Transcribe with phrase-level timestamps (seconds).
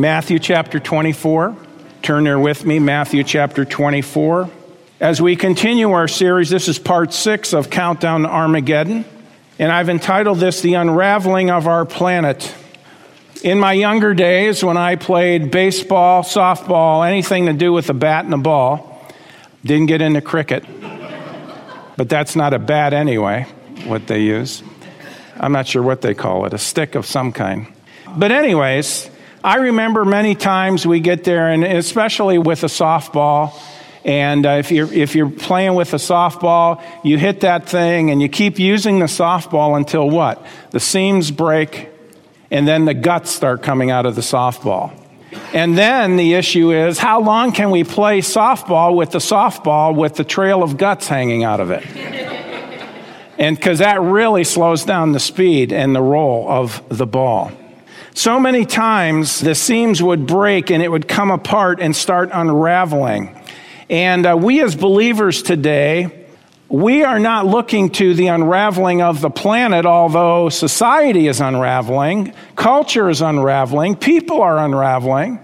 [0.00, 1.54] Matthew chapter 24.
[2.00, 4.48] Turn there with me, Matthew chapter 24.
[4.98, 9.04] As we continue our series, this is part six of Countdown to Armageddon,
[9.58, 12.54] and I've entitled this The Unraveling of Our Planet.
[13.42, 18.24] In my younger days, when I played baseball, softball, anything to do with a bat
[18.24, 19.06] and a ball,
[19.66, 20.64] didn't get into cricket.
[21.98, 23.46] But that's not a bat anyway,
[23.84, 24.62] what they use.
[25.38, 27.66] I'm not sure what they call it, a stick of some kind.
[28.16, 29.10] But, anyways,
[29.42, 33.58] I remember many times we get there, and especially with a softball.
[34.04, 38.20] And uh, if, you're, if you're playing with a softball, you hit that thing and
[38.20, 40.44] you keep using the softball until what?
[40.70, 41.88] The seams break,
[42.50, 44.92] and then the guts start coming out of the softball.
[45.54, 50.16] And then the issue is how long can we play softball with the softball with
[50.16, 51.86] the trail of guts hanging out of it?
[53.38, 57.52] and because that really slows down the speed and the roll of the ball.
[58.14, 63.36] So many times the seams would break and it would come apart and start unraveling.
[63.88, 66.26] And uh, we as believers today,
[66.68, 73.10] we are not looking to the unraveling of the planet, although society is unraveling, culture
[73.10, 75.40] is unraveling, people are unraveling.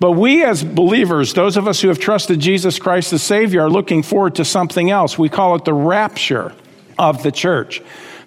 [0.00, 3.70] But we as believers, those of us who have trusted Jesus Christ as Savior, are
[3.70, 5.18] looking forward to something else.
[5.18, 6.54] We call it the rapture
[6.98, 7.82] of the church.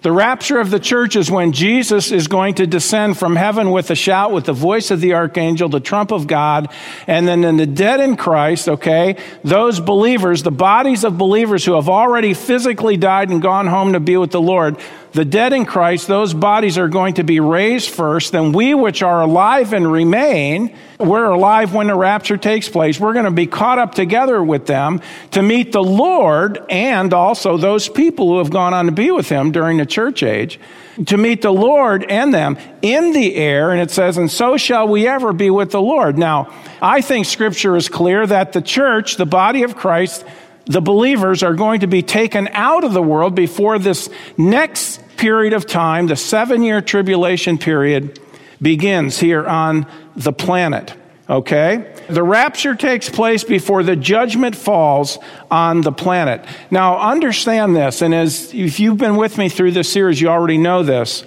[0.06, 3.90] The rapture of the church is when Jesus is going to descend from heaven with
[3.90, 6.68] a shout, with the voice of the archangel, the trump of God,
[7.08, 11.74] and then in the dead in Christ, okay, those believers, the bodies of believers who
[11.74, 14.76] have already physically died and gone home to be with the Lord,
[15.16, 18.32] the dead in Christ, those bodies are going to be raised first.
[18.32, 23.00] Then we, which are alive and remain, we're alive when the rapture takes place.
[23.00, 25.00] We're going to be caught up together with them
[25.30, 29.30] to meet the Lord and also those people who have gone on to be with
[29.30, 30.60] him during the church age,
[31.06, 33.70] to meet the Lord and them in the air.
[33.70, 36.18] And it says, and so shall we ever be with the Lord.
[36.18, 40.26] Now, I think scripture is clear that the church, the body of Christ,
[40.66, 45.52] the believers are going to be taken out of the world before this next period
[45.52, 48.20] of time, the seven year tribulation period,
[48.60, 50.94] begins here on the planet.
[51.28, 51.92] Okay?
[52.08, 55.18] The rapture takes place before the judgment falls
[55.50, 56.44] on the planet.
[56.70, 60.58] Now, understand this, and as if you've been with me through this series, you already
[60.58, 61.24] know this.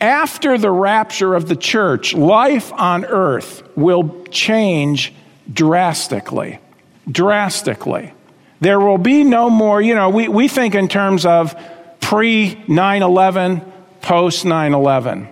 [0.00, 5.12] After the rapture of the church, life on earth will change
[5.52, 6.58] drastically.
[7.10, 8.12] Drastically.
[8.60, 11.54] There will be no more, you know, we, we think in terms of
[12.08, 13.60] pre 9 11,
[14.00, 15.28] post 9 11,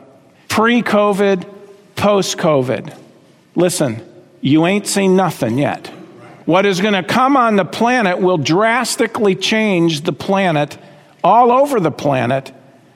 [0.47, 1.49] pre COVID,
[1.95, 2.95] post COVID.
[3.55, 4.03] Listen,
[4.43, 5.87] you ain't seen nothing yet.
[6.45, 10.77] What is going to come on the planet will drastically change the planet,
[11.25, 12.53] all over the planet,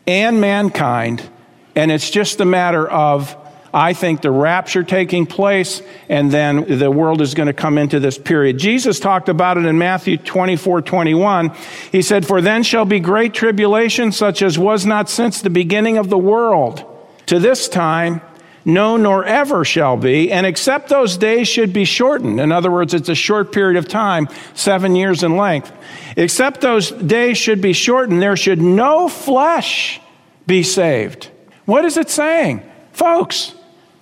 [0.07, 1.27] and mankind.
[1.75, 3.35] And it's just a matter of
[3.73, 8.01] I think the rapture taking place, and then the world is going to come into
[8.01, 8.59] this period.
[8.59, 11.51] Jesus talked about it in Matthew 24, 21.
[11.93, 15.99] He said, For then shall be great tribulation, such as was not since the beginning
[15.99, 16.85] of the world
[17.27, 18.21] to this time,
[18.65, 22.41] no, nor ever shall be, and except those days should be shortened.
[22.41, 25.73] In other words, it's a short period of time, seven years in length.
[26.17, 30.01] Except those days should be shortened, there should no flesh
[30.47, 31.31] be saved.
[31.65, 32.69] What is it saying?
[32.93, 33.55] Folks,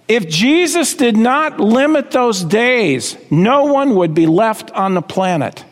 [0.09, 5.65] if Jesus did not limit those days, no one would be left on the planet.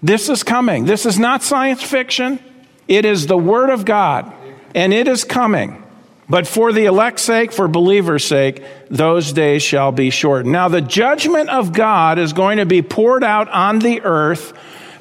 [0.00, 0.84] This is coming.
[0.84, 2.38] This is not science fiction.
[2.86, 4.32] It is the Word of God,
[4.74, 5.82] and it is coming.
[6.28, 10.52] But for the elect's sake, for believers' sake, those days shall be shortened.
[10.52, 14.52] Now, the judgment of God is going to be poured out on the earth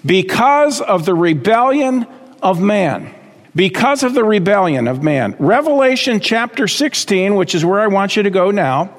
[0.04, 2.08] because of the rebellion
[2.42, 3.14] of man
[3.60, 5.36] because of the rebellion of man.
[5.38, 8.90] Revelation chapter 16, which is where I want you to go now,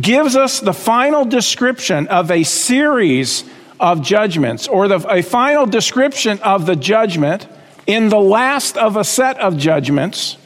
[0.00, 3.44] gives us the final description of a series
[3.78, 7.46] of judgments, or the, a final description of the judgment
[7.86, 10.38] in the last of a set of judgments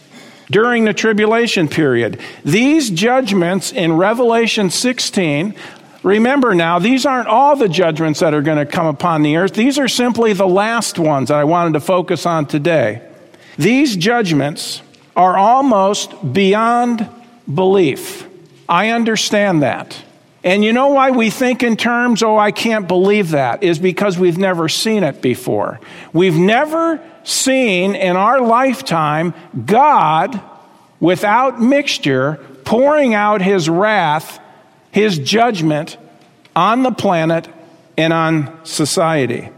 [0.51, 2.19] during the tribulation period.
[2.45, 5.55] These judgments in Revelation 16
[6.03, 9.53] Remember now, these aren't all the judgments that are going to come upon the earth.
[9.53, 13.03] These are simply the last ones that I wanted to focus on today.
[13.59, 14.83] These judgments
[15.17, 17.09] are almost beyond
[17.53, 18.27] belief.
[18.69, 20.03] I understand that.
[20.43, 24.19] And you know why we think in terms, oh, I can't believe that, is because
[24.19, 25.81] we've never seen it before.
[26.15, 29.35] We've never seen in our lifetime
[29.67, 30.41] God,
[30.99, 34.41] without mixture, pouring out his wrath,
[34.93, 35.99] his judgment
[36.57, 37.49] on the planet
[37.99, 39.51] and on society.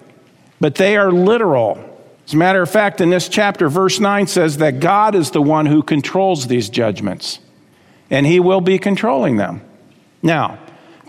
[0.60, 1.91] But they are literal.
[2.32, 5.42] As a matter of fact, in this chapter, verse 9 says that God is the
[5.42, 7.40] one who controls these judgments,
[8.08, 9.60] and he will be controlling them.
[10.22, 10.58] Now,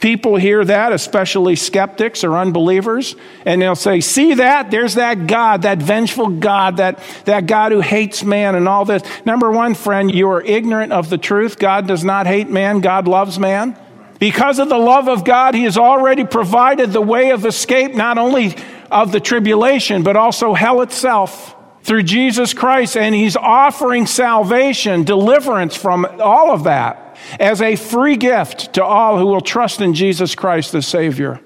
[0.02, 3.16] People hear that, especially skeptics or unbelievers,
[3.46, 4.70] and they'll say, See that?
[4.70, 9.02] There's that God, that vengeful God, that, that God who hates man and all this.
[9.26, 11.58] Number one, friend, you are ignorant of the truth.
[11.58, 13.80] God does not hate man, God loves man.
[14.20, 18.18] Because of the love of God, He has already provided the way of escape, not
[18.18, 18.58] only
[18.92, 22.96] of the tribulation, but also hell itself through Jesus Christ.
[22.98, 29.18] And He's offering salvation, deliverance from all of that as a free gift to all
[29.18, 31.40] who will trust in Jesus Christ as Savior.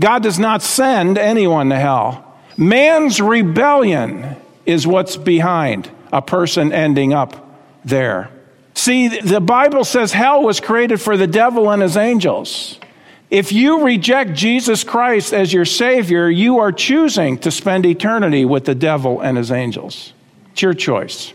[0.00, 2.34] God does not send anyone to hell.
[2.56, 4.36] Man's rebellion
[4.66, 8.30] is what's behind a person ending up there.
[8.74, 12.78] See, the Bible says hell was created for the devil and his angels.
[13.32, 18.66] If you reject Jesus Christ as your Savior, you are choosing to spend eternity with
[18.66, 20.12] the devil and his angels.
[20.50, 21.32] It's your choice.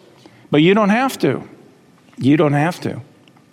[0.51, 1.49] But you don't have to.
[2.19, 3.01] You don't have to.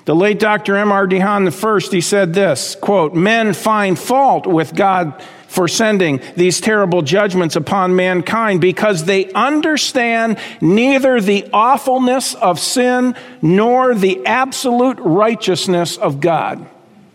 [0.04, 0.76] The late Dr.
[0.76, 1.06] M.R.
[1.06, 7.00] DeHaan I, he said this, quote, men find fault with God for sending these terrible
[7.00, 15.96] judgments upon mankind because they understand neither the awfulness of sin nor the absolute righteousness
[15.96, 16.68] of God.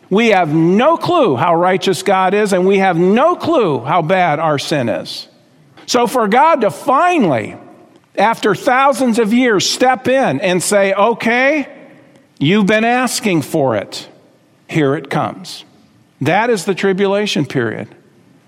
[0.10, 4.40] We have no clue how righteous God is, and we have no clue how bad
[4.40, 5.28] our sin is.
[5.86, 7.56] So, for God to finally,
[8.18, 11.80] after thousands of years, step in and say, okay,
[12.40, 14.08] You've been asking for it.
[14.70, 15.66] Here it comes.
[16.22, 17.94] That is the tribulation period.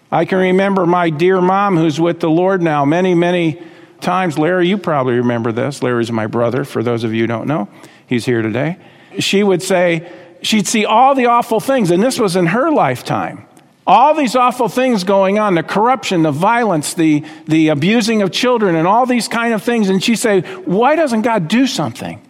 [0.10, 3.62] I can remember my dear mom, who's with the Lord now, many, many
[4.00, 4.38] times.
[4.38, 5.84] Larry, you probably remember this.
[5.84, 7.68] Larry's my brother, for those of you who don't know.
[8.08, 8.78] He's here today.
[9.20, 10.10] She would say,
[10.42, 13.46] she'd see all the awful things, and this was in her lifetime.
[13.88, 18.76] All these awful things going on the corruption, the violence, the, the abusing of children,
[18.76, 19.90] and all these kind of things.
[19.90, 22.22] And she'd say, Why doesn't God do something?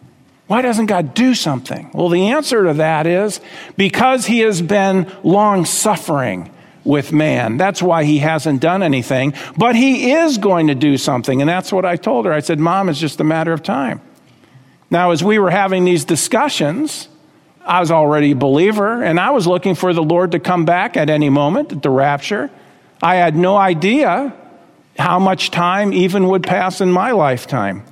[0.47, 1.91] Why doesn't God do something?
[1.93, 3.39] Well, the answer to that is
[3.77, 6.51] because he has been long suffering
[6.83, 7.57] with man.
[7.57, 11.41] That's why he hasn't done anything, but he is going to do something.
[11.41, 12.33] And that's what I told her.
[12.33, 14.01] I said, Mom, it's just a matter of time.
[14.89, 17.07] Now, as we were having these discussions,
[17.65, 20.97] I was already a believer, and I was looking for the Lord to come back
[20.97, 22.49] at any moment at the rapture.
[23.01, 24.33] I had no idea
[24.97, 27.83] how much time even would pass in my lifetime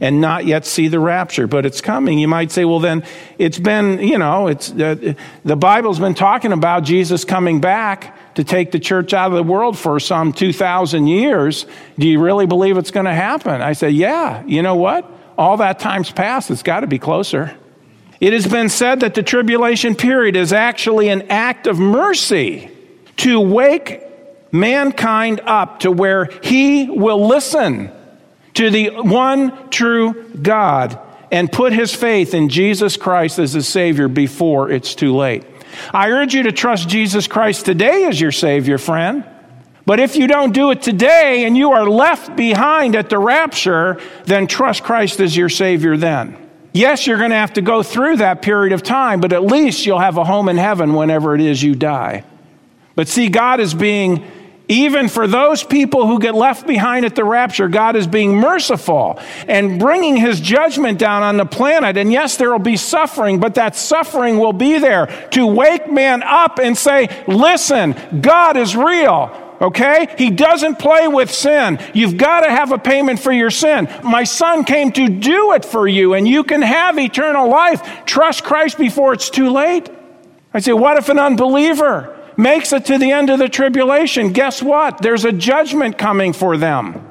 [0.00, 2.18] and not yet see the rapture, but it's coming.
[2.18, 3.04] You might say, well, then
[3.36, 8.44] it's been, you know, it's uh, the Bible's been talking about Jesus coming back to
[8.44, 11.66] take the church out of the world for some 2,000 years.
[11.98, 13.60] Do you really believe it's going to happen?
[13.60, 14.44] I say, yeah.
[14.46, 15.10] You know what?
[15.36, 16.50] All that time's passed.
[16.50, 17.56] It's got to be closer.
[18.20, 22.70] It has been said that the tribulation period is actually an act of mercy
[23.18, 24.02] to wake
[24.50, 27.92] mankind up to where he will listen
[28.54, 30.98] to the one true God
[31.30, 35.44] and put his faith in Jesus Christ as his Savior before it's too late.
[35.92, 39.24] I urge you to trust Jesus Christ today as your Savior, friend.
[39.86, 44.00] But if you don't do it today and you are left behind at the rapture,
[44.24, 46.47] then trust Christ as your Savior then.
[46.72, 49.86] Yes, you're going to have to go through that period of time, but at least
[49.86, 52.24] you'll have a home in heaven whenever it is you die.
[52.94, 54.24] But see, God is being
[54.68, 59.18] even for those people who get left behind at the rapture, God is being merciful
[59.46, 61.96] and bringing his judgment down on the planet.
[61.96, 66.22] And yes, there will be suffering, but that suffering will be there to wake man
[66.22, 69.47] up and say, listen, God is real.
[69.60, 70.14] Okay?
[70.16, 71.80] He doesn't play with sin.
[71.94, 73.88] You've got to have a payment for your sin.
[74.04, 78.04] My son came to do it for you, and you can have eternal life.
[78.04, 79.90] Trust Christ before it's too late.
[80.54, 84.62] I say, what if an unbeliever makes it to the end of the tribulation, guess
[84.62, 84.98] what?
[84.98, 87.04] There's a judgment coming for them.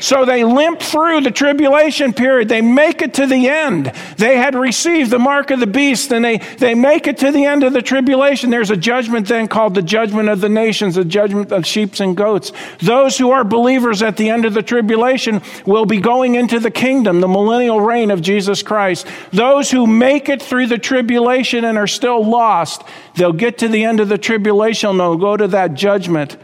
[0.00, 2.48] So they limp through the tribulation period.
[2.48, 3.92] They make it to the end.
[4.16, 7.44] They had received the mark of the beast and they, they make it to the
[7.44, 8.50] end of the tribulation.
[8.50, 12.16] There's a judgment then called the judgment of the nations, the judgment of sheep and
[12.16, 12.50] goats.
[12.80, 16.70] Those who are believers at the end of the tribulation will be going into the
[16.70, 19.06] kingdom, the millennial reign of Jesus Christ.
[19.32, 22.82] Those who make it through the tribulation and are still lost,
[23.16, 26.36] they'll get to the end of the tribulation they'll go to that judgment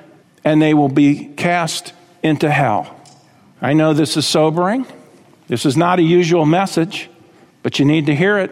[0.45, 1.92] and they will be cast
[2.23, 3.00] into hell.
[3.62, 4.86] I know this is sobering.
[5.48, 7.10] This is not a usual message,
[7.62, 8.50] but you need to hear it.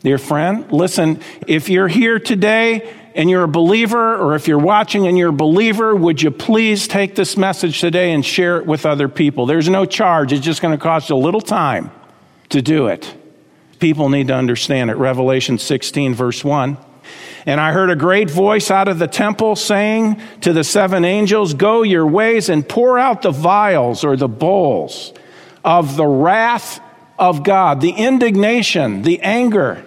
[0.00, 5.06] Dear friend, listen, if you're here today and you're a believer, or if you're watching
[5.06, 8.86] and you're a believer, would you please take this message today and share it with
[8.86, 9.46] other people?
[9.46, 11.90] There's no charge, it's just going to cost you a little time
[12.50, 13.12] to do it.
[13.80, 14.96] People need to understand it.
[14.96, 16.78] Revelation 16, verse 1.
[17.48, 21.54] And I heard a great voice out of the temple saying to the seven angels,
[21.54, 25.14] Go your ways and pour out the vials or the bowls
[25.64, 26.78] of the wrath
[27.18, 29.82] of God, the indignation, the anger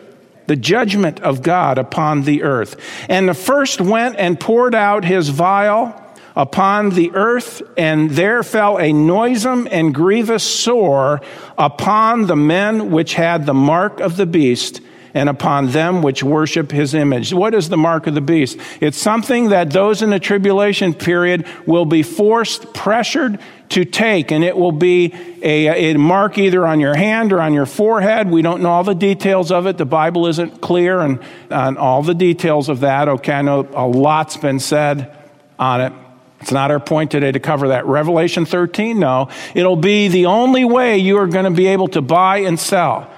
[0.47, 2.75] the judgment of God upon the earth.
[3.07, 5.95] And the first went and poured out his vial
[6.35, 11.21] upon the earth, and there fell a noisome and grievous sore
[11.59, 14.81] upon the men which had the mark of the beast
[15.13, 17.33] and upon them which worship his image.
[17.33, 18.57] What is the mark of the beast?
[18.79, 23.39] It's something that those in the tribulation period will be forced, pressured
[23.69, 27.53] to take, and it will be a, a, mark either on your hand or on
[27.53, 28.29] your forehead.
[28.29, 29.77] We don't know all the details of it.
[29.77, 33.07] The Bible isn't clear on, on all the details of that.
[33.07, 35.15] Okay, I know a lot's been said
[35.57, 35.93] on it.
[36.41, 37.85] It's not our point today to cover that.
[37.85, 39.29] Revelation 13, no.
[39.53, 43.10] It'll be the only way you are going to be able to buy and sell.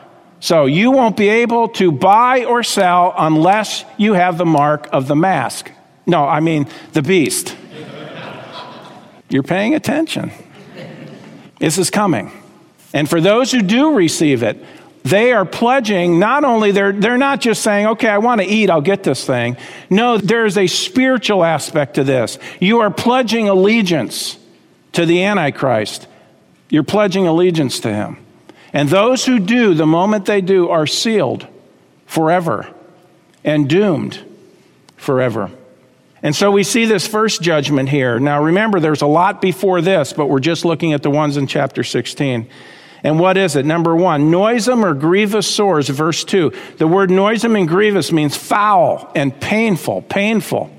[0.43, 5.07] So you won't be able to buy or sell unless you have the mark of
[5.07, 5.71] the mask.
[6.05, 7.55] No, I mean the beast.
[9.29, 10.33] You're paying attention.
[11.59, 12.29] This is coming.
[12.91, 14.61] And for those who do receive it,
[15.03, 18.69] they are pledging not only they're, they're not just saying okay i want to eat
[18.69, 19.57] i'll get this thing
[19.89, 24.37] no there's a spiritual aspect to this you are pledging allegiance
[24.93, 26.07] to the antichrist
[26.69, 28.22] you're pledging allegiance to him
[28.73, 31.47] and those who do, the moment they do, are sealed
[32.05, 32.67] forever
[33.43, 34.19] and doomed
[34.97, 35.51] forever.
[36.23, 38.19] And so we see this first judgment here.
[38.19, 41.47] Now remember, there's a lot before this, but we're just looking at the ones in
[41.47, 42.49] chapter 16.
[43.03, 43.65] And what is it?
[43.65, 46.53] Number one, noisome or grievous sores, verse 2.
[46.77, 50.73] The word noisome and grievous means foul and painful, painful.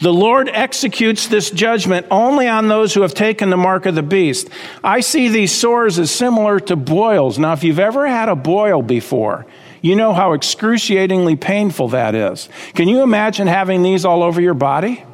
[0.00, 4.02] The Lord executes this judgment only on those who have taken the mark of the
[4.02, 4.48] beast.
[4.82, 7.38] I see these sores as similar to boils.
[7.38, 9.46] Now, if you've ever had a boil before,
[9.82, 12.48] you know how excruciatingly painful that is.
[12.74, 15.04] Can you imagine having these all over your body?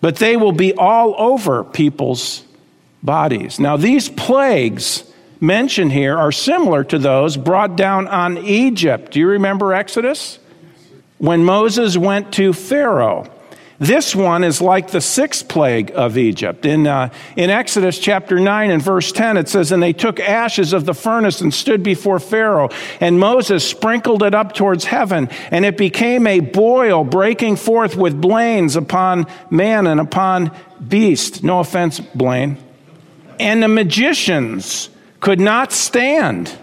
[0.00, 2.44] But they will be all over people's
[3.02, 3.58] bodies.
[3.58, 5.04] Now, these plagues
[5.40, 9.12] mentioned here are similar to those brought down on Egypt.
[9.12, 10.38] Do you remember Exodus?
[11.18, 13.30] When Moses went to Pharaoh
[13.78, 16.64] this one is like the sixth plague of Egypt.
[16.64, 20.72] In, uh, in Exodus chapter 9 and verse 10, it says, And they took ashes
[20.72, 22.68] of the furnace and stood before Pharaoh.
[23.00, 28.20] And Moses sprinkled it up towards heaven, and it became a boil breaking forth with
[28.20, 30.52] blains upon man and upon
[30.86, 31.42] beast.
[31.42, 32.58] No offense, Blaine.
[33.40, 34.88] And the magicians
[35.18, 36.56] could not stand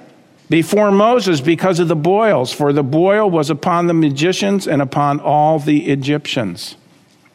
[0.49, 5.19] before Moses because of the boils, for the boil was upon the magicians and upon
[5.19, 6.75] all the Egyptians.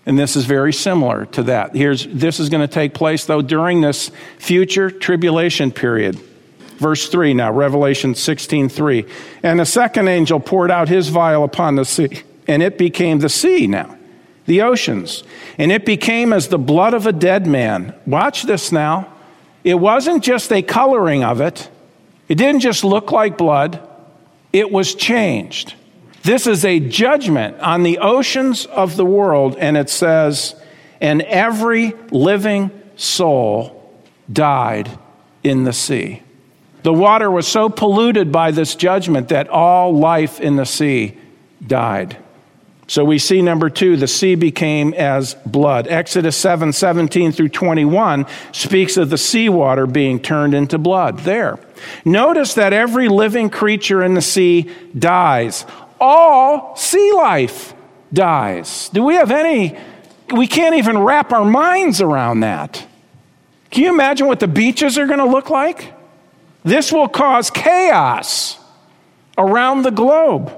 [0.06, 1.74] And this is very similar to that.
[1.74, 6.14] Here's, this is going to take place, though, during this future tribulation period.
[6.78, 9.04] Verse 3 now, Revelation 16 3.
[9.42, 13.28] And the second angel poured out his vial upon the sea, and it became the
[13.28, 13.96] sea now,
[14.44, 15.24] the oceans.
[15.58, 17.94] And it became as the blood of a dead man.
[18.06, 19.12] Watch this now.
[19.64, 21.68] It wasn't just a coloring of it,
[22.28, 23.80] it didn't just look like blood,
[24.52, 25.74] it was changed.
[26.26, 30.56] This is a judgment on the oceans of the world, and it says,
[31.00, 33.94] and every living soul
[34.32, 34.90] died
[35.44, 36.24] in the sea.
[36.82, 41.16] The water was so polluted by this judgment that all life in the sea
[41.64, 42.16] died.
[42.88, 45.86] So we see number two, the sea became as blood.
[45.86, 51.20] Exodus 7 17 through 21 speaks of the seawater being turned into blood.
[51.20, 51.60] There.
[52.04, 55.64] Notice that every living creature in the sea dies
[56.00, 57.74] all sea life
[58.12, 58.88] dies.
[58.90, 59.76] Do we have any?
[60.34, 62.86] We can't even wrap our minds around that.
[63.70, 65.92] Can you imagine what the beaches are going to look like?
[66.64, 68.58] This will cause chaos
[69.38, 70.52] around the globe.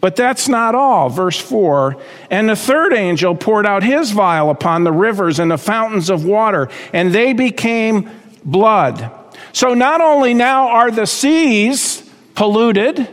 [0.00, 1.08] But that's not all.
[1.08, 1.96] Verse 4
[2.30, 6.24] And the third angel poured out his vial upon the rivers and the fountains of
[6.24, 8.10] water, and they became
[8.44, 9.10] blood.
[9.52, 13.08] So not only now are the seas polluted,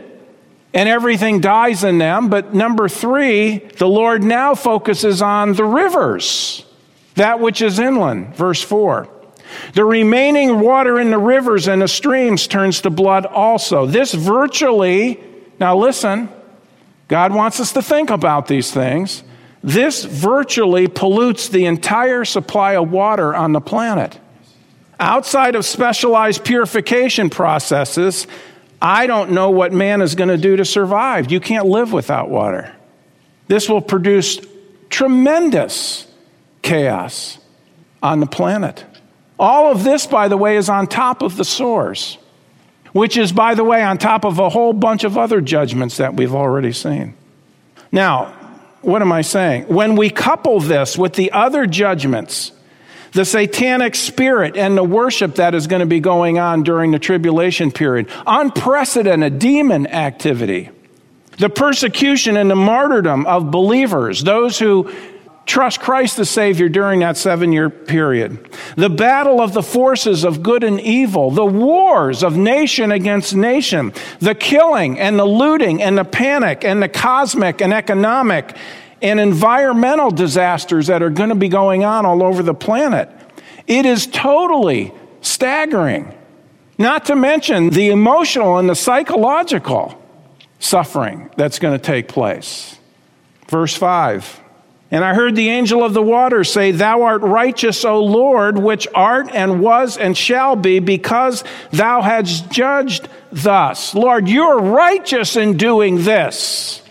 [0.74, 2.28] and everything dies in them.
[2.28, 6.64] But number three, the Lord now focuses on the rivers,
[7.14, 8.34] that which is inland.
[8.34, 9.08] Verse four.
[9.74, 13.84] The remaining water in the rivers and the streams turns to blood also.
[13.84, 15.20] This virtually,
[15.60, 16.30] now listen,
[17.08, 19.22] God wants us to think about these things.
[19.62, 24.18] This virtually pollutes the entire supply of water on the planet.
[24.98, 28.26] Outside of specialized purification processes,
[28.82, 31.30] I don't know what man is going to do to survive.
[31.30, 32.74] You can't live without water.
[33.46, 34.40] This will produce
[34.90, 36.08] tremendous
[36.62, 37.38] chaos
[38.02, 38.84] on the planet.
[39.38, 42.18] All of this, by the way, is on top of the sores,
[42.92, 46.14] which is, by the way, on top of a whole bunch of other judgments that
[46.14, 47.14] we've already seen.
[47.92, 48.34] Now,
[48.80, 49.64] what am I saying?
[49.68, 52.50] When we couple this with the other judgments
[53.12, 56.98] the satanic spirit and the worship that is going to be going on during the
[56.98, 60.70] tribulation period, unprecedented demon activity.
[61.38, 64.92] The persecution and the martyrdom of believers, those who
[65.44, 68.48] trust Christ the Savior during that seven year period.
[68.76, 73.92] The battle of the forces of good and evil, the wars of nation against nation,
[74.20, 78.56] the killing and the looting and the panic and the cosmic and economic
[79.02, 83.10] and environmental disasters that are going to be going on all over the planet.
[83.66, 86.14] It is totally staggering.
[86.78, 90.00] Not to mention the emotional and the psychological
[90.58, 92.78] suffering that's going to take place.
[93.48, 94.42] Verse 5
[94.92, 98.86] and I heard the angel of the water say, Thou art righteous, O Lord, which
[98.94, 103.94] art and was and shall be, because thou hast judged thus.
[103.94, 106.81] Lord, you're righteous in doing this.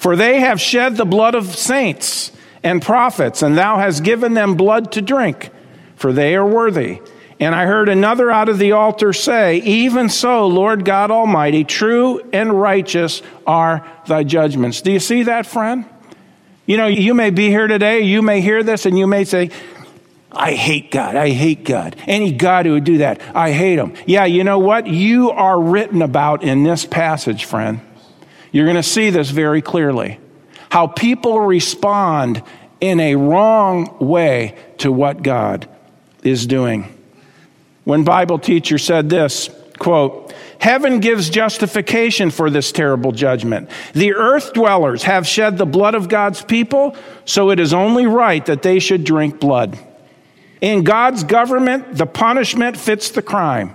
[0.00, 4.54] For they have shed the blood of saints and prophets, and thou hast given them
[4.54, 5.50] blood to drink,
[5.94, 7.02] for they are worthy.
[7.38, 12.22] And I heard another out of the altar say, Even so, Lord God Almighty, true
[12.32, 14.80] and righteous are thy judgments.
[14.80, 15.84] Do you see that, friend?
[16.64, 19.50] You know, you may be here today, you may hear this, and you may say,
[20.32, 21.14] I hate God.
[21.14, 21.94] I hate God.
[22.06, 23.92] Any God who would do that, I hate him.
[24.06, 24.86] Yeah, you know what?
[24.86, 27.82] You are written about in this passage, friend.
[28.52, 30.18] You're going to see this very clearly.
[30.70, 32.42] How people respond
[32.80, 35.68] in a wrong way to what God
[36.22, 36.96] is doing.
[37.84, 43.70] One Bible teacher said this quote, Heaven gives justification for this terrible judgment.
[43.94, 48.44] The earth dwellers have shed the blood of God's people, so it is only right
[48.44, 49.78] that they should drink blood.
[50.60, 53.74] In God's government, the punishment fits the crime.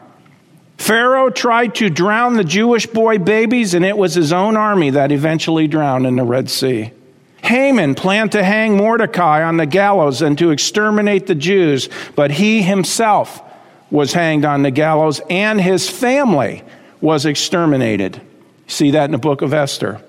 [0.77, 5.11] Pharaoh tried to drown the Jewish boy babies, and it was his own army that
[5.11, 6.91] eventually drowned in the Red Sea.
[7.43, 12.63] Haman planned to hang Mordecai on the gallows and to exterminate the Jews, but he
[12.63, 13.41] himself
[13.91, 16.63] was hanged on the gallows and his family
[17.01, 18.19] was exterminated.
[18.67, 20.01] See that in the book of Esther.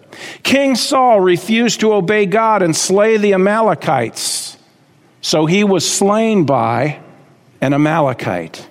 [0.42, 4.57] King Saul refused to obey God and slay the Amalekites.
[5.20, 7.00] So he was slain by
[7.61, 8.66] an Amalekite.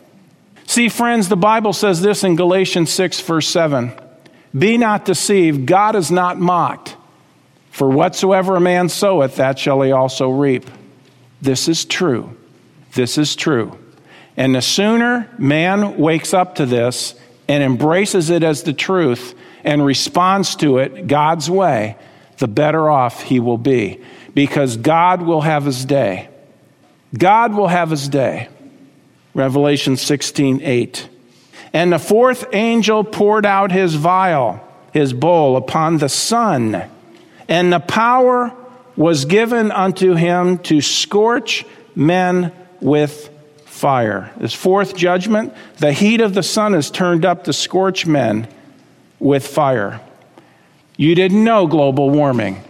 [0.68, 3.94] See, friends, the Bible says this in Galatians 6, verse 7
[4.58, 6.96] Be not deceived, God is not mocked.
[7.72, 10.66] For whatsoever a man soweth, that shall he also reap.
[11.42, 12.36] This is true.
[12.94, 13.78] This is true.
[14.38, 17.16] And the sooner man wakes up to this,
[17.48, 21.98] and embraces it as the truth and responds to it God's way,
[22.38, 24.00] the better off he will be.
[24.34, 26.30] Because God will have his day.
[27.18, 28.50] God will have his day.
[29.36, 31.10] Revelation 16 8.
[31.74, 36.90] And the fourth angel poured out his vial, his bowl, upon the sun,
[37.48, 38.54] and the power
[38.96, 43.30] was given unto him to scorch men with
[43.66, 44.32] fire.
[44.38, 48.48] This fourth judgment, the heat of the sun is turned up to scorch men
[49.20, 50.00] with fire.
[50.96, 52.64] You didn't know global warming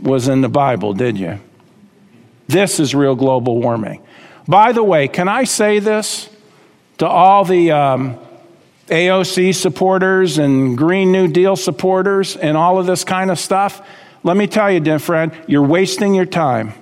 [0.00, 1.40] was in the Bible, did you?
[2.46, 4.02] This is real global warming.
[4.50, 6.28] By the way, can I say this
[6.98, 8.18] to all the um,
[8.88, 13.80] AOC supporters and Green New Deal supporters and all of this kind of stuff?
[14.24, 16.74] Let me tell you, dear friend, you're wasting your time.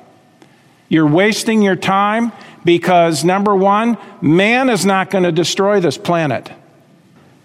[0.89, 2.33] You're wasting your time
[2.65, 6.51] because, number one, man is not going to destroy this planet.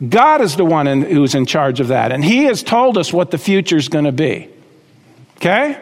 [0.07, 2.13] God is the one in, who's in charge of that.
[2.13, 4.47] And He has told us what the future is going to be.
[5.35, 5.77] Okay?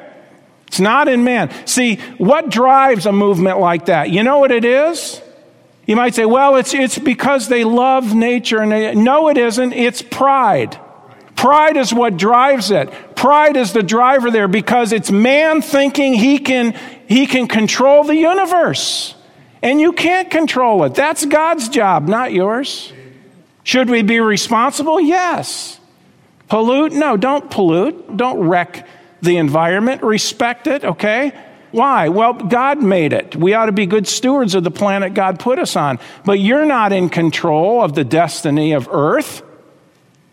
[0.71, 1.51] It's not in man.
[1.67, 4.09] See, what drives a movement like that?
[4.09, 5.21] You know what it is?
[5.85, 8.61] You might say, well, it's, it's because they love nature.
[8.61, 9.73] And they, no, it isn't.
[9.73, 10.79] It's pride.
[11.35, 12.89] Pride is what drives it.
[13.17, 16.71] Pride is the driver there because it's man thinking he can,
[17.05, 19.13] he can control the universe.
[19.61, 20.95] And you can't control it.
[20.95, 22.93] That's God's job, not yours.
[23.63, 25.01] Should we be responsible?
[25.01, 25.81] Yes.
[26.47, 26.93] Pollute?
[26.93, 28.15] No, don't pollute.
[28.15, 28.87] Don't wreck
[29.21, 30.03] the environment.
[30.03, 31.33] Respect it, okay?
[31.71, 32.09] Why?
[32.09, 33.35] Well, God made it.
[33.35, 35.99] We ought to be good stewards of the planet God put us on.
[36.25, 39.41] But you're not in control of the destiny of Earth.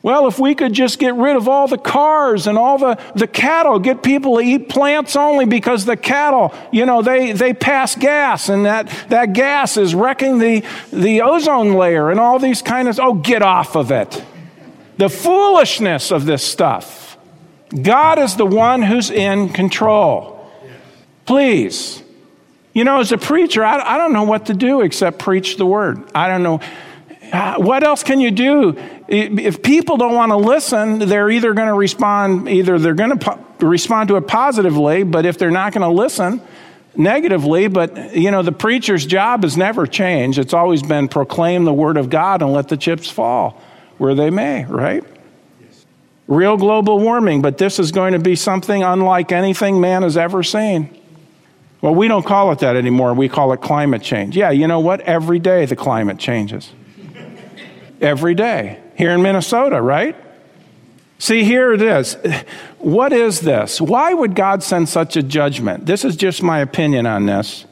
[0.01, 3.27] Well, if we could just get rid of all the cars and all the, the
[3.27, 7.97] cattle, get people to eat plants only because the cattle, you know, they, they pass
[7.97, 12.89] gas and that, that gas is wrecking the, the ozone layer and all these kind
[12.89, 14.25] of, oh, get off of it.
[14.99, 17.08] The foolishness of this stuff.
[17.71, 20.51] God is the one who's in control.
[21.27, 22.03] Please.
[22.73, 25.67] You know, as a preacher, I, I don't know what to do except preach the
[25.67, 26.11] word.
[26.15, 26.61] I don't know.
[27.33, 28.79] Uh, what else can you do?
[29.09, 33.33] If people don't want to listen, they're either going to respond, either they're going to
[33.33, 36.41] po- respond to it positively, but if they're not going to listen,
[36.97, 37.69] negatively.
[37.69, 40.39] But, you know, the preacher's job has never changed.
[40.39, 43.61] It's always been proclaim the word of God and let the chips fall
[43.99, 45.05] where they may, right?
[46.29, 50.43] Real global warming, but this is going to be something unlike anything man has ever
[50.43, 50.95] seen.
[51.81, 53.15] Well, we don't call it that anymore.
[53.15, 54.37] We call it climate change.
[54.37, 55.01] Yeah, you know what?
[55.01, 56.71] Every day the climate changes.
[58.01, 58.79] Every day.
[58.97, 60.17] Here in Minnesota, right?
[61.19, 62.17] See, here it is.
[62.79, 63.81] What is this?
[63.81, 65.87] Why would God send such a judgment?
[65.87, 67.65] This is just my opinion on this.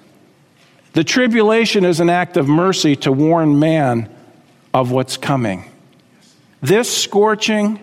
[0.95, 4.09] The tribulation is an act of mercy to warn man
[4.73, 5.71] of what's coming.
[6.61, 7.81] This scorching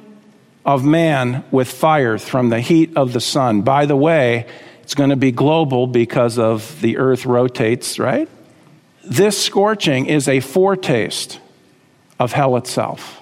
[0.66, 3.62] of man with fire from the heat of the sun.
[3.62, 4.48] By the way,
[4.82, 8.30] it's going to be global because of the earth rotates, right?
[9.04, 11.40] This scorching is a foretaste
[12.20, 13.22] of hell itself.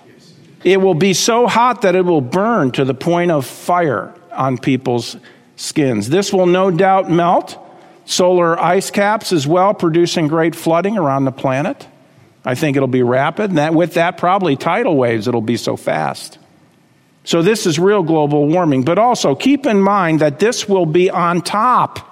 [0.63, 4.59] It will be so hot that it will burn to the point of fire on
[4.59, 5.17] people's
[5.55, 6.09] skins.
[6.09, 7.57] This will no doubt melt
[8.05, 11.87] solar ice caps as well, producing great flooding around the planet.
[12.43, 15.77] I think it'll be rapid, and that, with that, probably tidal waves, it'll be so
[15.77, 16.39] fast.
[17.23, 18.83] So, this is real global warming.
[18.83, 22.07] But also, keep in mind that this will be on top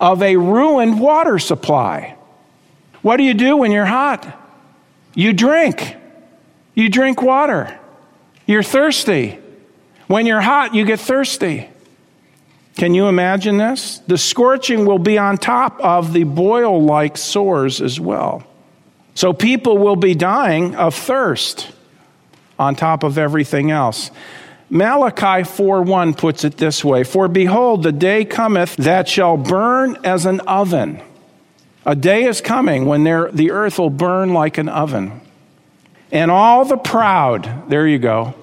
[0.00, 2.16] of a ruined water supply.
[3.02, 4.26] What do you do when you're hot?
[5.14, 5.96] You drink.
[6.74, 7.78] You drink water.
[8.46, 9.38] You're thirsty.
[10.06, 11.68] When you're hot, you get thirsty.
[12.76, 13.98] Can you imagine this?
[14.06, 18.46] The scorching will be on top of the boil like sores as well.
[19.14, 21.72] So people will be dying of thirst
[22.58, 24.10] on top of everything else.
[24.68, 30.26] Malachi 4:1 puts it this way, "For behold, the day cometh that shall burn as
[30.26, 31.00] an oven."
[31.84, 35.20] A day is coming when there, the earth will burn like an oven.
[36.10, 38.34] And all the proud, there you go,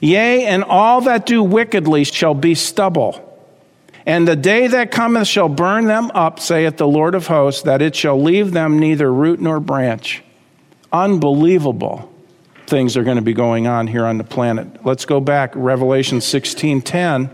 [0.00, 3.20] yea, and all that do wickedly shall be stubble.
[4.04, 7.80] And the day that cometh shall burn them up, saith the Lord of hosts, that
[7.80, 10.22] it shall leave them neither root nor branch.
[10.92, 12.11] Unbelievable
[12.72, 14.66] things are going to be going on here on the planet.
[14.82, 17.28] Let's go back, Revelation 16:10.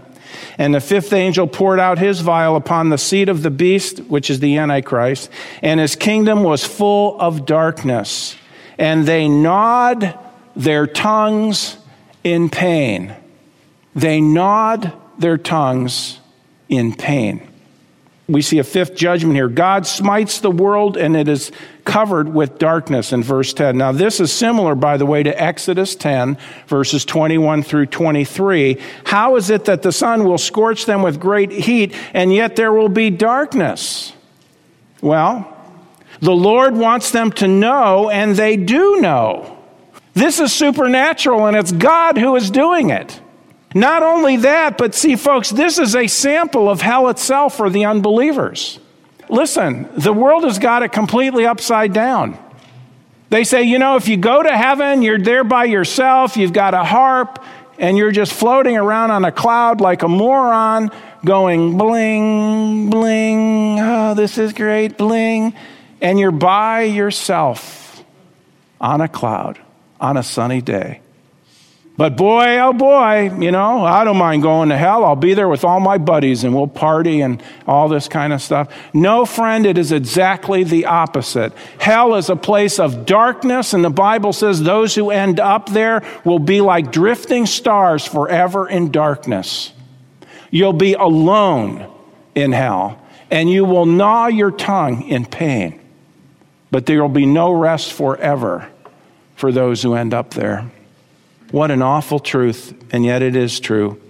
[0.59, 4.31] And the fifth angel poured out his vial upon the seat of the beast, which
[4.31, 5.31] is the Antichrist,
[5.63, 8.35] and his kingdom was full of darkness.
[8.79, 10.19] And they gnawed
[10.57, 11.77] their tongues
[12.25, 13.15] in pain.
[13.95, 16.19] They gnawed their tongues
[16.69, 17.48] in pain
[18.29, 19.49] we see a fifth judgment here.
[19.49, 21.51] God smites the world and it is
[21.85, 23.79] covered with darkness in verse 10.
[23.79, 26.37] Now, this is similar, by the way, to Exodus 10,
[26.67, 28.79] verses 21 through 23.
[29.05, 32.73] How is it that the sun will scorch them with great heat and yet there
[32.73, 34.13] will be darkness?
[35.01, 35.55] Well,
[36.21, 39.57] the Lord wants them to know, and they do know.
[40.15, 43.21] This is supernatural, and it's God who is doing it.
[43.79, 47.85] Not only that, but see, folks, this is a sample of hell itself for the
[47.85, 48.81] unbelievers.
[49.29, 52.37] Listen, the world has got it completely upside down.
[53.31, 56.75] They say, you know, if you go to heaven, you're there by yourself, you've got
[56.75, 57.45] a harp,
[57.79, 60.91] and you're just floating around on a cloud like a moron,
[61.25, 65.55] going bling, bling, oh, this is great, bling.
[66.01, 68.03] And you're by yourself
[68.81, 69.61] on a cloud
[70.01, 71.01] on a sunny day.
[71.99, 75.05] But boy, oh boy, you know, I don't mind going to hell.
[75.05, 78.41] I'll be there with all my buddies and we'll party and all this kind of
[78.41, 78.73] stuff.
[78.95, 81.53] No, friend, it is exactly the opposite.
[81.81, 86.05] Hell is a place of darkness, and the Bible says those who end up there
[86.25, 89.73] will be like drifting stars forever in darkness.
[90.53, 91.93] You'll be alone
[92.37, 95.81] in hell, and you will gnaw your tongue in pain.
[96.71, 98.71] But there will be no rest forever
[99.35, 100.71] for those who end up there.
[101.51, 104.01] What an awful truth, and yet it is true.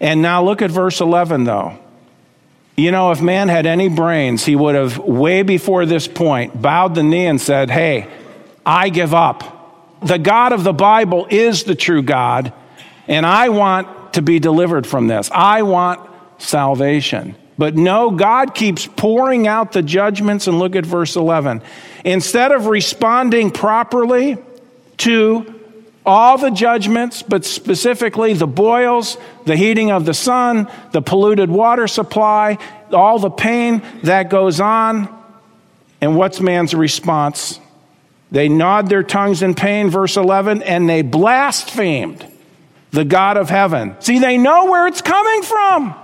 [0.00, 1.78] And now look at verse 11, though.
[2.76, 6.94] You know, if man had any brains, he would have, way before this point, bowed
[6.94, 8.08] the knee and said, Hey,
[8.64, 10.00] I give up.
[10.02, 12.52] The God of the Bible is the true God,
[13.08, 15.28] and I want to be delivered from this.
[15.32, 17.34] I want salvation.
[17.56, 21.62] But no, God keeps pouring out the judgments, and look at verse 11.
[22.04, 24.38] Instead of responding properly
[24.98, 25.57] to
[26.08, 31.86] all the judgments, but specifically the boils, the heating of the sun, the polluted water
[31.86, 32.56] supply,
[32.90, 35.14] all the pain that goes on.
[36.00, 37.60] And what's man's response?
[38.32, 42.26] They gnawed their tongues in pain, verse 11, and they blasphemed
[42.90, 43.94] the God of heaven.
[44.00, 45.94] See, they know where it's coming from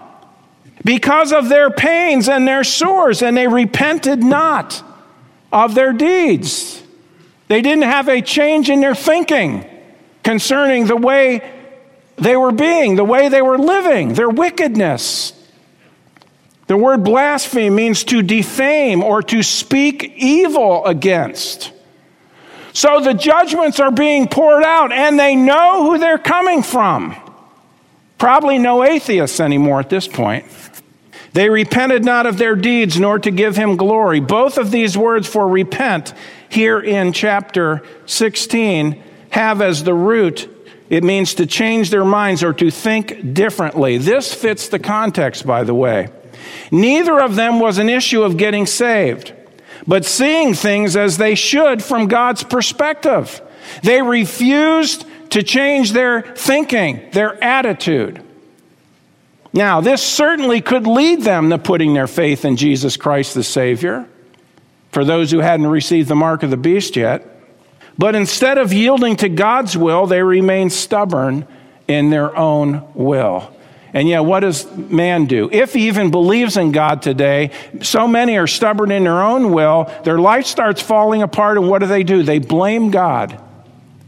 [0.85, 4.83] because of their pains and their sores, and they repented not
[5.51, 6.83] of their deeds.
[7.49, 9.71] They didn't have a change in their thinking
[10.25, 11.49] concerning the way
[12.17, 15.33] they were being, the way they were living, their wickedness.
[16.67, 21.73] The word blaspheme means to defame or to speak evil against.
[22.73, 27.15] So the judgments are being poured out, and they know who they're coming from.
[28.19, 30.47] Probably no atheists anymore at this point.
[31.35, 34.21] They repented not of their deeds, nor to give him glory.
[34.21, 36.15] Both of these words for repent
[36.49, 39.03] here in chapter 16
[39.35, 40.49] have as the root,
[40.89, 43.99] it means to change their minds or to think differently.
[43.99, 46.09] This fits the context, by the way.
[46.71, 49.33] Neither of them was an issue of getting saved,
[49.89, 53.43] but seeing things as they should from God's perspective.
[53.83, 58.23] They refused to change their thinking, their attitude.
[59.53, 64.07] Now, this certainly could lead them to putting their faith in Jesus Christ the Savior,
[64.93, 67.34] for those who hadn't received the mark of the beast yet.
[67.97, 71.47] But instead of yielding to God's will, they remain stubborn
[71.87, 73.55] in their own will.
[73.93, 75.49] And yet, what does man do?
[75.53, 79.89] If he even believes in God today, so many are stubborn in their own will,
[80.03, 82.25] their life starts falling apart, and what do they do?
[82.25, 83.41] They blame God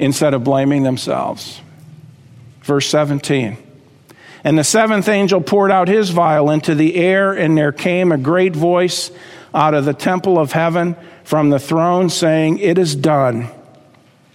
[0.01, 1.61] instead of blaming themselves.
[2.63, 3.57] Verse 17.
[4.43, 8.19] And the seventh angel poured out his vial into the air, and there came a
[8.19, 9.13] great voice
[9.55, 13.51] out of the temple of heaven from the throne saying, It is done.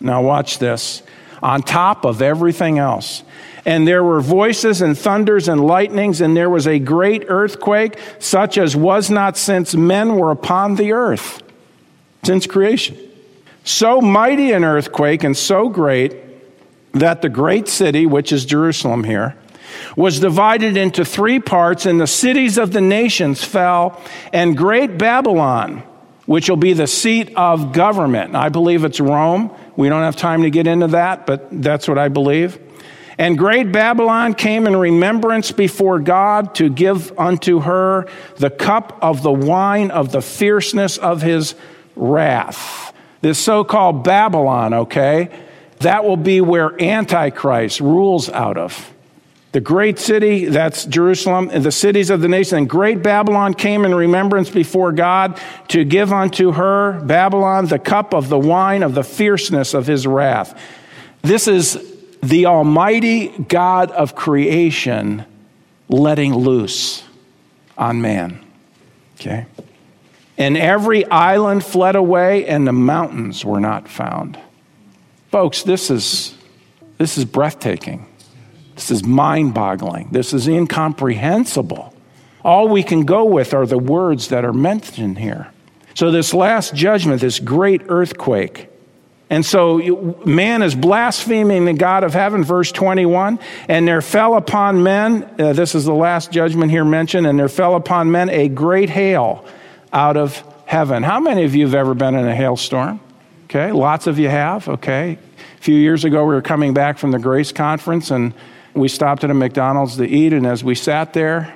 [0.01, 1.03] Now, watch this.
[1.41, 3.23] On top of everything else.
[3.65, 8.57] And there were voices and thunders and lightnings, and there was a great earthquake, such
[8.57, 11.41] as was not since men were upon the earth,
[12.23, 12.97] since creation.
[13.63, 16.15] So mighty an earthquake and so great
[16.93, 19.35] that the great city, which is Jerusalem here,
[19.95, 24.01] was divided into three parts, and the cities of the nations fell,
[24.33, 25.83] and great Babylon,
[26.25, 28.35] which will be the seat of government.
[28.35, 29.55] I believe it's Rome.
[29.75, 32.59] We don't have time to get into that, but that's what I believe.
[33.17, 38.07] And great Babylon came in remembrance before God to give unto her
[38.37, 41.55] the cup of the wine of the fierceness of his
[41.95, 42.93] wrath.
[43.21, 45.29] This so called Babylon, okay,
[45.79, 48.90] that will be where Antichrist rules out of.
[49.51, 53.83] The great city, that's Jerusalem, and the cities of the nation, and great Babylon came
[53.83, 58.95] in remembrance before God to give unto her, Babylon, the cup of the wine of
[58.95, 60.57] the fierceness of his wrath.
[61.21, 61.85] This is
[62.23, 65.25] the Almighty God of creation
[65.89, 67.03] letting loose
[67.77, 68.39] on man.
[69.15, 69.47] Okay?
[70.37, 74.39] And every island fled away, and the mountains were not found.
[75.29, 76.35] Folks, this is,
[76.97, 78.07] this is breathtaking.
[78.81, 80.09] This is mind boggling.
[80.09, 81.93] This is incomprehensible.
[82.43, 85.51] All we can go with are the words that are mentioned here.
[85.93, 88.69] So, this last judgment, this great earthquake,
[89.29, 93.39] and so man is blaspheming the God of heaven, verse 21.
[93.69, 97.49] And there fell upon men, uh, this is the last judgment here mentioned, and there
[97.49, 99.45] fell upon men a great hail
[99.93, 101.03] out of heaven.
[101.03, 102.99] How many of you have ever been in a hailstorm?
[103.45, 104.67] Okay, lots of you have.
[104.67, 105.19] Okay.
[105.37, 108.33] A few years ago, we were coming back from the Grace Conference, and
[108.73, 111.53] we stopped at a McDonald's to eat, and as we sat there,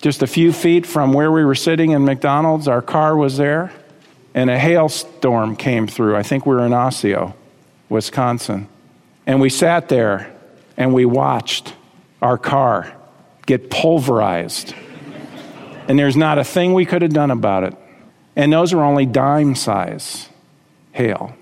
[0.00, 3.72] just a few feet from where we were sitting in McDonald's, our car was there,
[4.34, 6.16] and a hailstorm came through.
[6.16, 7.34] I think we were in Osseo,
[7.88, 8.68] Wisconsin.
[9.26, 10.32] And we sat there
[10.76, 11.74] and we watched
[12.22, 12.94] our car
[13.46, 14.74] get pulverized.
[15.88, 17.74] and there's not a thing we could have done about it.
[18.36, 20.28] And those are only dime size
[20.92, 21.34] hail.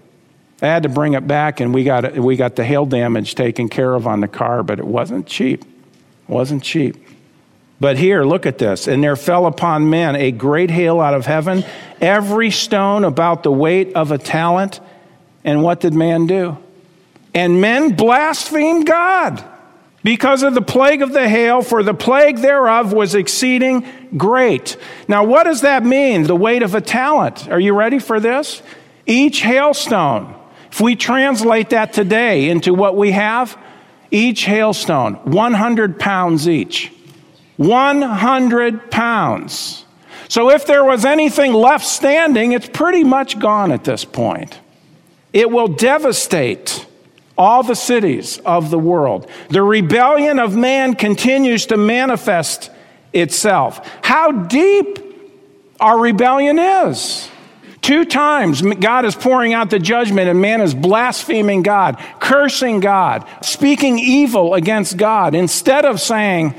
[0.65, 3.69] I had to bring it back, and we got, we got the hail damage taken
[3.69, 5.63] care of on the car, but it wasn't cheap.
[5.63, 6.97] It wasn't cheap.
[7.81, 8.87] But here, look at this.
[8.87, 11.65] And there fell upon men a great hail out of heaven,
[12.01, 14.81] every stone about the weight of a talent.
[15.45, 16.57] And what did man do?
[17.35, 19.45] And men blasphemed God
[20.03, 24.77] because of the plague of the hail, for the plague thereof was exceeding great.
[25.09, 26.23] Now, what does that mean?
[26.23, 27.49] The weight of a talent.
[27.49, 28.63] Are you ready for this?
[29.07, 30.35] Each hailstone
[30.75, 33.57] if we translate that today into what we have,
[34.11, 36.91] each hailstone, 100 pounds each.
[37.59, 39.85] 100 pounds.
[40.27, 44.59] So if there was anything left standing, it's pretty much gone at this point.
[45.33, 46.85] It will devastate
[47.39, 49.31] all the cities of the world.
[49.51, 52.69] The rebellion of man continues to manifest
[53.13, 53.89] itself.
[54.03, 54.99] How deep
[55.79, 57.31] our rebellion is.
[57.85, 63.29] Two times God is pouring out the judgment and man is blaspheming God, cursing God,
[63.43, 66.55] speaking evil against God instead of saying,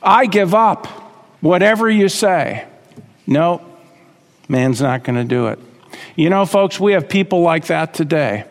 [0.00, 0.86] I give up,
[1.40, 2.68] whatever you say.
[3.26, 3.60] No,
[4.48, 5.58] man's not going to do it.
[6.14, 8.44] You know, folks, we have people like that today.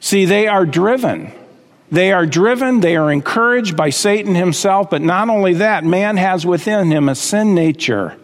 [0.00, 1.32] See, they are driven.
[1.90, 6.44] They are driven, they are encouraged by Satan himself, but not only that, man has
[6.44, 8.14] within him a sin nature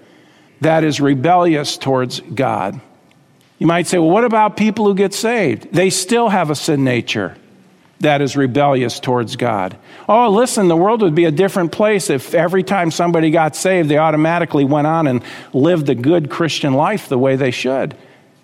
[0.61, 2.79] that is rebellious towards God.
[3.59, 5.73] You might say, well, what about people who get saved?
[5.73, 7.37] They still have a sin nature
[8.03, 9.77] that is rebellious towards God.
[10.09, 13.89] Oh, listen, the world would be a different place if every time somebody got saved,
[13.89, 17.97] they automatically went on and lived a good Christian life the way they should.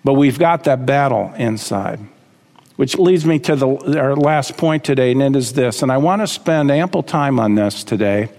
[0.03, 1.99] But we've got that battle inside.
[2.77, 5.97] Which leads me to the, our last point today, and it is this, and I
[5.97, 8.29] want to spend ample time on this today.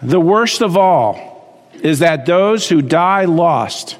[0.00, 3.96] The worst of all is that those who die lost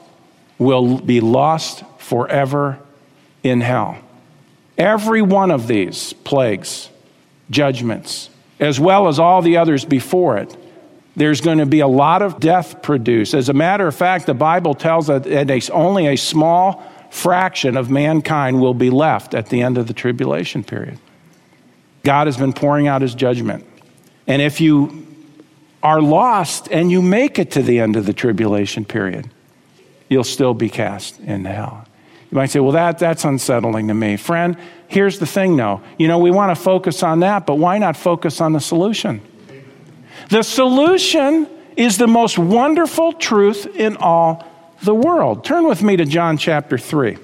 [0.61, 2.79] will be lost forever
[3.43, 3.99] in hell.
[4.79, 6.91] Every one of these plagues,
[7.51, 10.55] judgments, as well as all the others before it,
[11.17, 13.35] there's going to be a lot of death produced.
[13.35, 17.91] As a matter of fact, the Bible tells us that only a small fraction of
[17.91, 20.99] mankind will be left at the end of the tribulation period.
[22.05, 23.67] God has been pouring out his judgment.
[24.27, 25.07] And if you
[25.83, 29.29] are lost and you make it to the end of the tribulation period,
[30.11, 31.87] you'll still be cast into hell.
[32.31, 34.17] You might say, well, that, that's unsettling to me.
[34.17, 34.57] Friend,
[34.89, 35.81] here's the thing though.
[35.99, 39.23] You know, we want to focus on that, but why not focus on the solution?
[40.29, 44.47] The solution is the most wonderful truth in all
[44.83, 45.45] the world.
[45.45, 47.17] Turn with me to John chapter 3.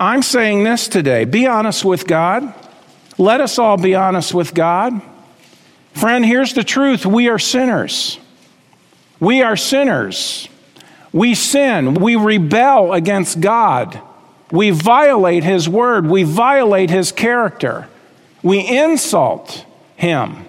[0.00, 2.54] I'm saying this today be honest with God.
[3.18, 5.00] Let us all be honest with God.
[5.92, 8.18] Friend, here's the truth we are sinners.
[9.20, 10.48] We are sinners.
[11.14, 14.00] We sin, we rebel against God,
[14.50, 17.88] we violate His word, we violate His character,
[18.42, 19.64] we insult
[19.96, 20.44] Him.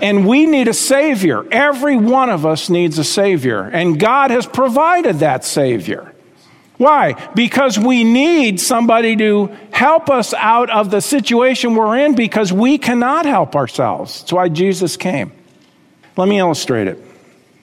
[0.00, 1.44] And we need a Savior.
[1.52, 3.64] Every one of us needs a Savior.
[3.64, 6.14] And God has provided that Savior.
[6.78, 7.12] Why?
[7.34, 12.78] Because we need somebody to help us out of the situation we're in because we
[12.78, 14.20] cannot help ourselves.
[14.22, 15.32] That's why Jesus came.
[16.16, 16.98] Let me illustrate it.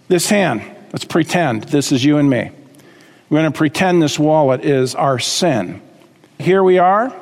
[0.08, 0.62] This hand.
[0.98, 2.50] Let's pretend this is you and me.
[3.30, 5.80] We're going to pretend this wallet is our sin.
[6.40, 7.16] Here we are.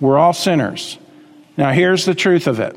[0.00, 0.98] We're all sinners.
[1.56, 2.76] Now, here's the truth of it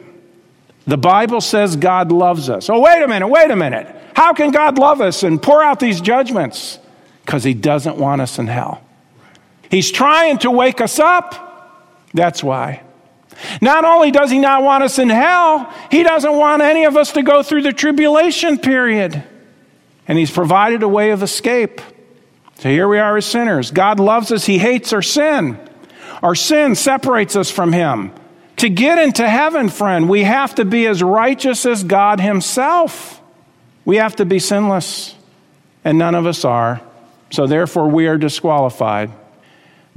[0.85, 2.69] the Bible says God loves us.
[2.69, 3.87] Oh, wait a minute, wait a minute.
[4.13, 6.77] How can God love us and pour out these judgments?
[7.25, 8.83] Because He doesn't want us in hell.
[9.71, 12.05] He's trying to wake us up.
[12.13, 12.83] That's why.
[13.59, 17.13] Not only does He not want us in hell, He doesn't want any of us
[17.13, 19.23] to go through the tribulation period
[20.07, 21.81] and He's provided a way of escape.
[22.59, 23.71] So here we are as sinners.
[23.71, 25.59] God loves us, He hates our sin.
[26.23, 28.11] Our sin separates us from Him.
[28.57, 33.21] To get into heaven, friend, we have to be as righteous as God Himself.
[33.85, 35.15] We have to be sinless,
[35.85, 36.81] and none of us are.
[37.29, 39.11] So therefore, we are disqualified.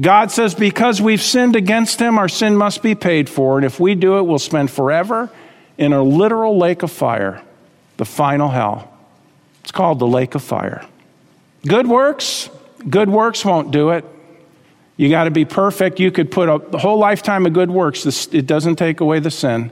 [0.01, 3.57] God says, because we've sinned against Him, our sin must be paid for.
[3.57, 5.31] And if we do it, we'll spend forever
[5.79, 7.43] in a literal lake of fire,
[7.97, 8.90] the final hell.
[9.71, 10.85] It's called the lake of fire.
[11.65, 12.51] Good works,
[12.89, 14.05] good works won't do it.
[14.97, 16.01] You got to be perfect.
[16.01, 18.05] You could put a whole lifetime of good works.
[18.35, 19.71] It doesn't take away the sin.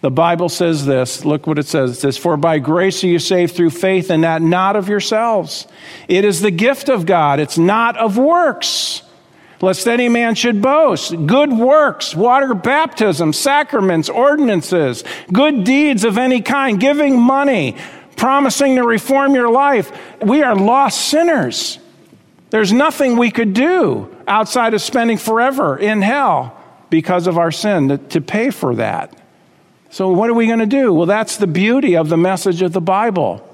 [0.00, 1.24] The Bible says this.
[1.24, 1.90] Look what it says.
[1.90, 5.66] It says, For by grace are you saved through faith, and that not of yourselves.
[6.06, 7.40] It is the gift of God.
[7.40, 9.02] It's not of works,
[9.60, 11.26] lest any man should boast.
[11.26, 15.02] Good works, water baptism, sacraments, ordinances,
[15.32, 17.76] good deeds of any kind, giving money,
[18.16, 19.92] promising to reform your life.
[20.20, 21.78] We are lost sinners.
[22.50, 26.56] There's nothing we could do outside of spending forever in hell
[26.90, 29.18] because of our sin to, to pay for that.
[29.90, 30.92] So, what are we going to do?
[30.92, 33.48] Well, that's the beauty of the message of the Bible.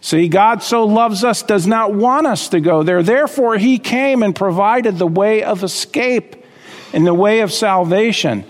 [0.00, 3.02] See, God so loves us, does not want us to go there.
[3.02, 6.44] Therefore, He came and provided the way of escape
[6.92, 8.44] and the way of salvation.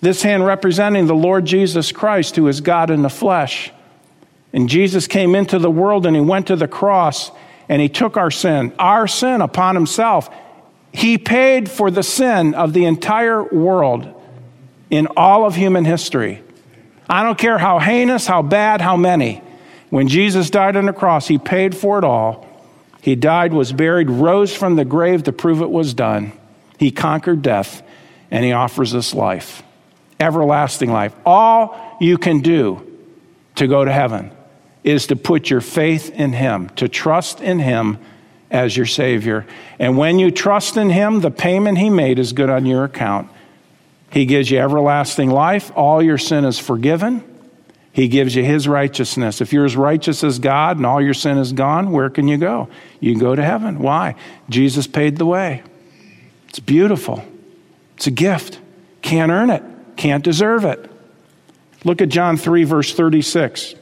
[0.00, 3.72] This hand representing the Lord Jesus Christ, who is God in the flesh.
[4.52, 7.30] And Jesus came into the world and he went to the cross
[7.68, 10.28] and he took our sin, our sin upon himself.
[10.92, 14.12] He paid for the sin of the entire world
[14.90, 16.42] in all of human history.
[17.08, 19.42] I don't care how heinous, how bad, how many.
[19.88, 22.46] When Jesus died on the cross, he paid for it all.
[23.02, 26.32] He died, was buried, rose from the grave to prove it was done.
[26.78, 27.82] He conquered death,
[28.30, 29.62] and he offers us life,
[30.18, 31.14] everlasting life.
[31.24, 32.86] All you can do
[33.56, 34.32] to go to heaven
[34.82, 37.98] is to put your faith in Him, to trust in Him
[38.50, 39.46] as your Savior.
[39.78, 43.28] And when you trust in Him, the payment He made is good on your account.
[44.10, 47.24] He gives you everlasting life, all your sin is forgiven.
[47.92, 49.40] He gives you His righteousness.
[49.40, 52.38] If you're as righteous as God and all your sin is gone, where can you
[52.38, 52.68] go?
[53.00, 53.80] You can go to heaven.
[53.80, 54.14] Why?
[54.48, 55.62] Jesus paid the way.
[56.48, 57.24] It's beautiful,
[57.96, 58.58] it's a gift.
[59.02, 59.62] Can't earn it,
[59.96, 60.90] can't deserve it.
[61.84, 63.74] Look at John 3, verse 36.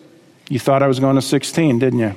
[0.49, 2.15] You thought I was going to 16, didn't you?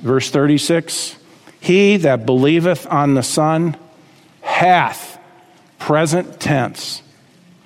[0.00, 1.16] Verse 36
[1.60, 3.76] He that believeth on the Son
[4.42, 5.18] hath,
[5.78, 7.02] present tense,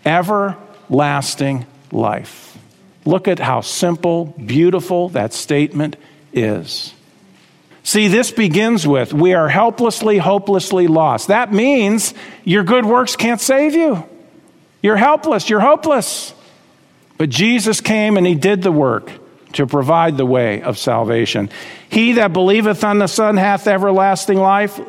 [0.05, 2.57] everlasting life.
[3.05, 5.97] Look at how simple, beautiful that statement
[6.33, 6.95] is.
[7.83, 11.29] See, this begins with we are helplessly, hopelessly lost.
[11.29, 12.15] That means
[12.45, 14.09] your good works can't save you.
[14.81, 16.33] You're helpless, you're hopeless.
[17.19, 19.11] But Jesus came and he did the work
[19.53, 21.51] to provide the way of salvation.
[21.89, 24.81] He that believeth on the Son hath everlasting life,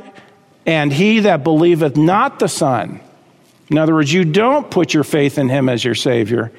[0.66, 3.02] and he that believeth not the Son,
[3.70, 6.52] in other words, you don't put your faith in him as your Savior,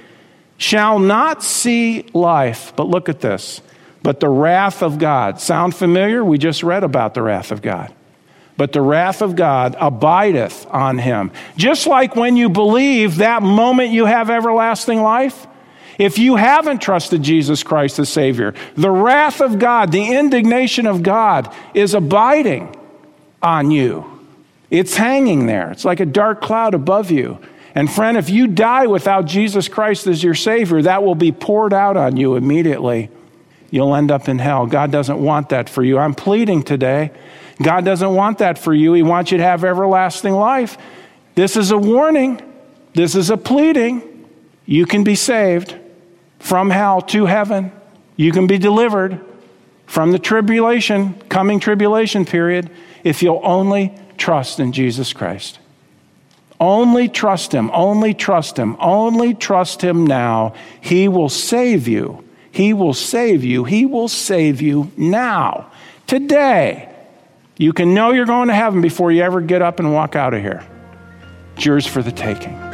[0.57, 2.73] shall not see life.
[2.77, 3.61] But look at this.
[4.03, 5.41] But the wrath of God.
[5.41, 6.25] Sound familiar?
[6.25, 7.95] We just read about the wrath of God.
[8.57, 11.33] But the wrath of God abideth on him.
[11.57, 15.47] Just like when you believe, that moment you have everlasting life.
[15.99, 21.03] If you haven't trusted Jesus Christ as Savior, the wrath of God, the indignation of
[21.03, 22.75] God is abiding
[23.43, 24.11] on you.
[24.71, 25.71] It's hanging there.
[25.71, 27.39] It's like a dark cloud above you.
[27.75, 31.73] And friend, if you die without Jesus Christ as your Savior, that will be poured
[31.73, 33.11] out on you immediately.
[33.71, 34.67] You'll end up in hell.
[34.67, 35.99] God doesn't want that for you.
[35.99, 37.11] I'm pleading today.
[37.63, 38.93] God doesn't want that for you.
[38.95, 40.79] He wants you to have everlasting life.
[41.35, 42.41] This is a warning.
[42.95, 44.29] This is a pleading.
[44.67, 45.77] You can be saved
[46.45, 47.73] from hell to heaven.
[48.17, 49.19] You can be delivered
[49.87, 52.69] from the tribulation, coming tribulation period,
[53.03, 55.59] if you'll only trust in Jesus Christ.
[56.61, 60.53] Only trust Him, only trust Him, only trust Him now.
[60.83, 62.23] He will save you.
[62.53, 63.65] He will save you.
[63.65, 65.71] He will save you now,
[66.07, 66.91] today.
[67.57, 70.35] You can know you're going to heaven before you ever get up and walk out
[70.35, 70.63] of here.
[71.57, 72.74] It's yours for the taking.